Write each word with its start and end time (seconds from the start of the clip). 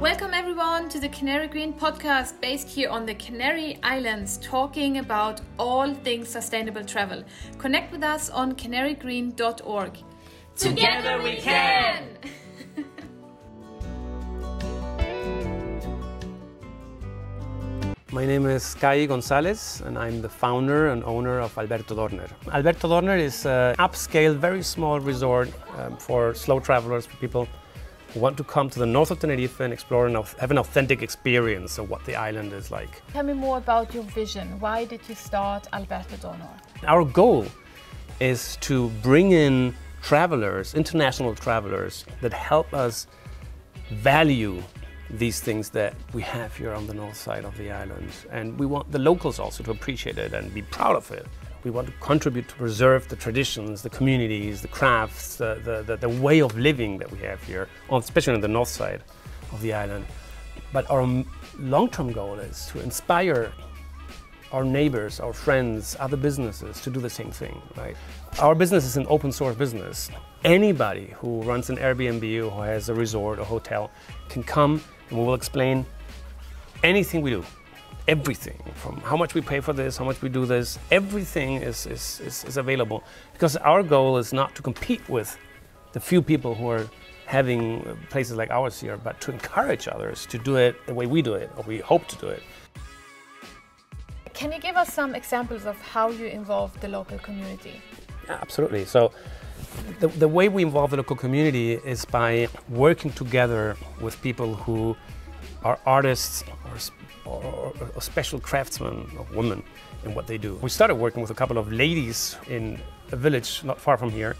Welcome 0.00 0.32
everyone 0.32 0.88
to 0.90 1.00
the 1.00 1.08
Canary 1.08 1.48
Green 1.48 1.72
podcast 1.72 2.40
based 2.40 2.68
here 2.68 2.88
on 2.88 3.04
the 3.04 3.16
Canary 3.16 3.80
Islands, 3.82 4.38
talking 4.38 4.98
about 4.98 5.40
all 5.58 5.92
things 5.92 6.28
sustainable 6.28 6.84
travel. 6.84 7.24
Connect 7.58 7.90
with 7.90 8.04
us 8.04 8.30
on 8.30 8.54
canarygreen.org. 8.54 9.98
Together 10.54 11.20
we 11.20 11.34
can! 11.38 12.04
My 18.12 18.24
name 18.24 18.46
is 18.46 18.74
Kai 18.76 19.06
Gonzalez, 19.06 19.82
and 19.84 19.98
I'm 19.98 20.22
the 20.22 20.28
founder 20.28 20.90
and 20.90 21.02
owner 21.02 21.40
of 21.40 21.58
Alberto 21.58 21.96
Dorner. 21.96 22.28
Alberto 22.52 22.86
Dorner 22.86 23.16
is 23.16 23.44
an 23.46 23.74
upscale, 23.76 24.36
very 24.36 24.62
small 24.62 25.00
resort 25.00 25.50
um, 25.76 25.96
for 25.96 26.34
slow 26.34 26.60
travelers, 26.60 27.04
for 27.04 27.16
people 27.16 27.48
who 28.08 28.20
want 28.20 28.36
to 28.36 28.44
come 28.44 28.70
to 28.70 28.78
the 28.78 28.86
north 28.86 29.10
of 29.10 29.20
Tenerife 29.20 29.60
and 29.60 29.72
explore 29.72 30.06
and 30.06 30.16
have 30.16 30.50
an 30.50 30.58
authentic 30.58 31.02
experience 31.02 31.78
of 31.78 31.90
what 31.90 32.04
the 32.04 32.16
island 32.16 32.52
is 32.52 32.70
like. 32.70 33.02
Tell 33.12 33.24
me 33.24 33.34
more 33.34 33.58
about 33.58 33.94
your 33.94 34.04
vision. 34.04 34.58
Why 34.60 34.84
did 34.84 35.00
you 35.08 35.14
start 35.14 35.66
Alberto 35.72 36.16
Dorner? 36.16 36.48
Our 36.86 37.04
goal 37.04 37.46
is 38.20 38.56
to 38.62 38.88
bring 39.02 39.32
in 39.32 39.74
travelers, 40.02 40.74
international 40.74 41.34
travelers, 41.34 42.04
that 42.20 42.32
help 42.32 42.72
us 42.72 43.06
value 43.90 44.62
these 45.10 45.40
things 45.40 45.70
that 45.70 45.94
we 46.12 46.22
have 46.22 46.56
here 46.56 46.72
on 46.72 46.86
the 46.86 46.94
north 46.94 47.16
side 47.16 47.44
of 47.44 47.56
the 47.56 47.70
island. 47.70 48.10
And 48.30 48.58
we 48.58 48.66
want 48.66 48.90
the 48.92 48.98
locals 48.98 49.38
also 49.38 49.62
to 49.64 49.70
appreciate 49.70 50.18
it 50.18 50.34
and 50.34 50.52
be 50.52 50.62
proud 50.62 50.96
of 50.96 51.10
it. 51.10 51.26
We 51.64 51.70
want 51.70 51.88
to 51.88 51.92
contribute 52.00 52.48
to 52.48 52.54
preserve 52.54 53.08
the 53.08 53.16
traditions, 53.16 53.82
the 53.82 53.90
communities, 53.90 54.62
the 54.62 54.68
crafts, 54.68 55.36
the, 55.36 55.60
the, 55.64 55.82
the, 55.82 55.96
the 55.96 56.08
way 56.08 56.40
of 56.40 56.56
living 56.56 56.98
that 56.98 57.10
we 57.10 57.18
have 57.18 57.42
here, 57.42 57.68
especially 57.90 58.34
on 58.34 58.40
the 58.40 58.48
north 58.48 58.68
side 58.68 59.02
of 59.52 59.60
the 59.60 59.72
island. 59.72 60.06
But 60.72 60.88
our 60.90 61.06
long-term 61.58 62.12
goal 62.12 62.38
is 62.38 62.66
to 62.72 62.80
inspire 62.80 63.52
our 64.52 64.64
neighbors, 64.64 65.20
our 65.20 65.32
friends, 65.32 65.96
other 66.00 66.16
businesses 66.16 66.80
to 66.80 66.90
do 66.90 67.00
the 67.00 67.10
same 67.10 67.30
thing, 67.30 67.60
right? 67.76 67.96
Our 68.38 68.54
business 68.54 68.84
is 68.84 68.96
an 68.96 69.06
open 69.08 69.32
source 69.32 69.56
business. 69.56 70.10
Anybody 70.44 71.12
who 71.16 71.42
runs 71.42 71.68
an 71.70 71.76
Airbnb 71.76 72.22
or 72.46 72.50
who 72.50 72.62
has 72.62 72.88
a 72.88 72.94
resort 72.94 73.38
or 73.38 73.44
hotel 73.44 73.90
can 74.28 74.42
come 74.42 74.82
and 75.10 75.18
we 75.18 75.24
will 75.24 75.34
explain 75.34 75.84
anything 76.82 77.20
we 77.20 77.30
do. 77.30 77.44
Everything 78.06 78.58
from 78.74 78.96
how 79.02 79.16
much 79.16 79.34
we 79.34 79.40
pay 79.40 79.60
for 79.60 79.72
this, 79.72 79.96
how 79.96 80.04
much 80.04 80.22
we 80.22 80.28
do 80.28 80.46
this, 80.46 80.78
everything 80.90 81.56
is, 81.56 81.86
is, 81.86 82.20
is, 82.24 82.44
is 82.44 82.56
available 82.56 83.04
because 83.32 83.56
our 83.58 83.82
goal 83.82 84.16
is 84.16 84.32
not 84.32 84.54
to 84.54 84.62
compete 84.62 85.06
with 85.08 85.36
the 85.92 86.00
few 86.00 86.22
people 86.22 86.54
who 86.54 86.68
are 86.68 86.86
having 87.26 87.82
places 88.08 88.36
like 88.36 88.50
ours 88.50 88.80
here, 88.80 88.96
but 88.96 89.20
to 89.20 89.30
encourage 89.30 89.86
others 89.86 90.24
to 90.26 90.38
do 90.38 90.56
it 90.56 90.74
the 90.86 90.94
way 90.94 91.06
we 91.06 91.20
do 91.20 91.34
it, 91.34 91.50
or 91.56 91.64
we 91.64 91.78
hope 91.78 92.06
to 92.08 92.16
do 92.16 92.26
it. 92.26 92.42
Can 94.32 94.50
you 94.52 94.58
give 94.58 94.76
us 94.76 94.92
some 94.92 95.14
examples 95.14 95.66
of 95.66 95.76
how 95.80 96.08
you 96.08 96.26
involve 96.26 96.78
the 96.80 96.88
local 96.88 97.18
community? 97.18 97.82
Absolutely. 98.28 98.84
So, 98.86 99.12
the, 100.00 100.08
the 100.08 100.28
way 100.28 100.48
we 100.48 100.62
involve 100.62 100.90
the 100.90 100.96
local 100.96 101.16
community 101.16 101.72
is 101.72 102.04
by 102.04 102.48
working 102.68 103.10
together 103.12 103.76
with 104.00 104.20
people 104.22 104.54
who 104.54 104.96
are 105.64 105.78
artists 105.84 106.44
or, 106.64 106.78
or, 107.28 107.72
or 107.94 108.00
special 108.00 108.38
craftsmen 108.40 109.10
or 109.18 109.26
women 109.34 109.62
in 110.04 110.14
what 110.14 110.26
they 110.26 110.38
do. 110.38 110.54
We 110.56 110.70
started 110.70 110.96
working 110.96 111.20
with 111.20 111.30
a 111.30 111.34
couple 111.34 111.58
of 111.58 111.72
ladies 111.72 112.36
in 112.48 112.80
a 113.12 113.16
village 113.16 113.62
not 113.64 113.80
far 113.80 113.96
from 113.96 114.10
here 114.10 114.36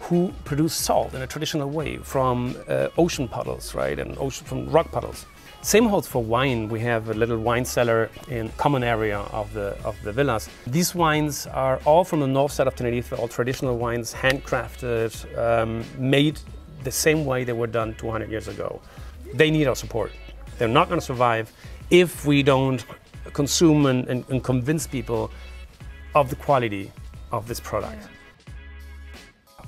who 0.00 0.32
produce 0.44 0.74
salt 0.74 1.14
in 1.14 1.22
a 1.22 1.26
traditional 1.26 1.70
way 1.70 1.96
from 1.98 2.56
uh, 2.68 2.88
ocean 2.98 3.28
puddles, 3.28 3.74
right, 3.74 3.98
and 3.98 4.18
ocean, 4.18 4.44
from 4.46 4.68
rock 4.68 4.90
puddles. 4.90 5.26
Same 5.62 5.86
holds 5.86 6.08
for 6.08 6.20
wine. 6.20 6.68
We 6.68 6.80
have 6.80 7.08
a 7.08 7.14
little 7.14 7.38
wine 7.38 7.64
cellar 7.64 8.10
in 8.28 8.48
common 8.56 8.82
area 8.82 9.18
of 9.30 9.52
the 9.52 9.76
of 9.84 9.96
the 10.02 10.10
villas. 10.10 10.48
These 10.66 10.92
wines 10.92 11.46
are 11.46 11.80
all 11.84 12.02
from 12.02 12.18
the 12.18 12.26
north 12.26 12.50
side 12.50 12.66
of 12.66 12.74
Tenerife, 12.74 13.12
all 13.12 13.28
traditional 13.28 13.78
wines, 13.78 14.12
handcrafted, 14.12 15.12
um, 15.38 15.84
made 15.96 16.40
the 16.82 16.90
same 16.90 17.24
way 17.24 17.44
they 17.44 17.52
were 17.52 17.68
done 17.68 17.94
200 17.94 18.28
years 18.28 18.48
ago. 18.48 18.80
They 19.34 19.52
need 19.52 19.68
our 19.68 19.76
support. 19.76 20.10
They're 20.58 20.66
not 20.66 20.88
going 20.88 21.00
to 21.00 21.06
survive 21.06 21.52
if 21.90 22.24
we 22.26 22.42
don't 22.42 22.84
consume 23.32 23.86
and, 23.86 24.08
and, 24.08 24.24
and, 24.28 24.42
convince 24.42 24.86
people 24.86 25.30
of 26.14 26.28
the 26.28 26.36
quality 26.36 26.90
of 27.30 27.48
this 27.48 27.60
product. 27.60 28.08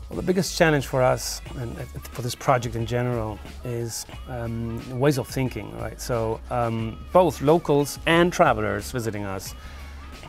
Well, 0.08 0.16
the 0.16 0.22
biggest 0.22 0.58
challenge 0.58 0.86
for 0.86 1.02
us 1.02 1.40
and 1.56 1.76
for 2.12 2.22
this 2.22 2.34
project 2.34 2.76
in 2.76 2.84
general 2.84 3.38
is 3.64 4.04
um, 4.28 5.00
ways 5.00 5.18
of 5.18 5.26
thinking, 5.26 5.76
right? 5.78 5.98
So 6.00 6.40
um, 6.50 6.98
both 7.12 7.40
locals 7.40 7.98
and 8.06 8.32
travelers 8.32 8.90
visiting 8.90 9.24
us, 9.24 9.54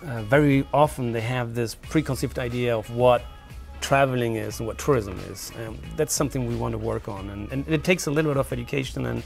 uh, 0.05 0.21
very 0.23 0.65
often 0.73 1.11
they 1.11 1.21
have 1.21 1.55
this 1.55 1.75
preconceived 1.75 2.39
idea 2.39 2.77
of 2.77 2.89
what 2.89 3.25
traveling 3.81 4.35
is 4.35 4.59
and 4.59 4.67
what 4.67 4.77
tourism 4.77 5.19
is. 5.31 5.51
Um, 5.65 5.77
that's 5.97 6.13
something 6.13 6.47
we 6.47 6.55
want 6.55 6.71
to 6.71 6.77
work 6.77 7.07
on, 7.09 7.29
and, 7.29 7.51
and, 7.51 7.67
it 7.67 7.83
takes 7.83 8.07
a 8.07 8.11
little 8.11 8.31
bit 8.31 8.39
of 8.39 8.51
education 8.51 9.05
and 9.05 9.23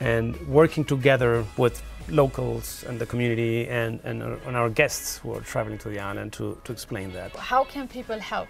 and 0.00 0.36
working 0.48 0.84
together 0.84 1.44
with 1.56 1.82
locals 2.08 2.84
and 2.88 2.98
the 2.98 3.06
community 3.06 3.68
and, 3.68 4.00
and, 4.04 4.22
and 4.22 4.56
our 4.56 4.68
guests 4.68 5.18
who 5.18 5.34
are 5.34 5.40
traveling 5.40 5.78
to 5.78 5.88
the 5.88 6.00
island 6.00 6.32
to, 6.32 6.58
to 6.64 6.72
explain 6.72 7.12
that. 7.12 7.34
How 7.36 7.64
can 7.64 7.86
people 7.88 8.18
help? 8.18 8.48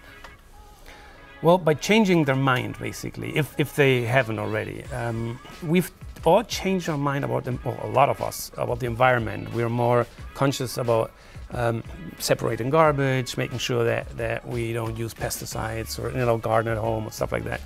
Well, 1.41 1.57
by 1.57 1.73
changing 1.73 2.23
their 2.23 2.35
mind, 2.35 2.79
basically, 2.79 3.35
if, 3.35 3.53
if 3.59 3.75
they 3.75 4.03
haven't 4.03 4.39
already. 4.39 4.85
Um, 4.85 5.39
we've 5.61 5.91
all 6.23 6.43
changed 6.43 6.87
our 6.87 6.97
mind 6.97 7.25
about, 7.25 7.43
the, 7.43 7.59
well, 7.65 7.77
a 7.83 7.87
lot 7.87 8.09
of 8.09 8.21
us, 8.21 8.49
about 8.57 8.79
the 8.79 8.85
environment. 8.85 9.53
We're 9.53 9.69
more 9.69 10.07
conscious 10.35 10.77
about 10.77 11.11
um, 11.51 11.83
separating 12.17 12.69
garbage, 12.69 13.35
making 13.35 13.57
sure 13.57 13.83
that, 13.83 14.17
that 14.17 14.47
we 14.47 14.73
don't 14.73 14.97
use 14.97 15.13
pesticides 15.13 15.99
or, 16.01 16.11
you 16.11 16.25
know, 16.25 16.37
garden 16.37 16.71
at 16.71 16.77
home 16.77 17.07
or 17.07 17.11
stuff 17.11 17.31
like 17.33 17.43
that. 17.43 17.61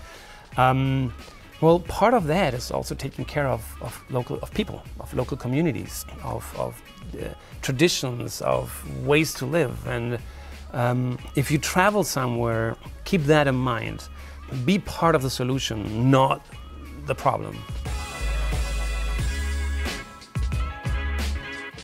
Um, 0.57 1.13
well, 1.61 1.79
part 1.79 2.13
of 2.13 2.27
that 2.27 2.53
is 2.53 2.71
also 2.71 2.95
taking 2.95 3.25
care 3.25 3.47
of, 3.47 3.63
of 3.81 4.03
local 4.09 4.37
of 4.41 4.53
people, 4.53 4.83
of 4.99 5.13
local 5.13 5.37
communities, 5.37 6.05
of, 6.23 6.43
of 6.57 6.81
uh, 7.19 7.29
traditions, 7.61 8.41
of 8.41 8.69
ways 9.05 9.33
to 9.35 9.45
live, 9.45 9.87
and 9.87 10.19
um, 10.73 11.17
if 11.35 11.49
you 11.49 11.57
travel 11.57 12.03
somewhere, 12.03 12.75
keep 13.05 13.23
that 13.23 13.47
in 13.47 13.55
mind. 13.55 14.07
Be 14.65 14.79
part 14.79 15.15
of 15.15 15.21
the 15.21 15.29
solution, 15.29 16.11
not 16.11 16.45
the 17.05 17.15
problem. 17.15 17.57